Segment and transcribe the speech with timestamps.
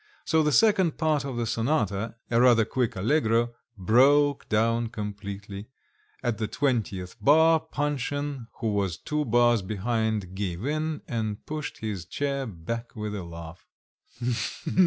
[0.25, 5.67] So the second part of the sonata a rather quick allegro broke down completely;
[6.23, 12.05] at the twentieth bar, Panshin, who was two bars behind, gave in, and pushed his
[12.07, 13.63] chair back with a laugh.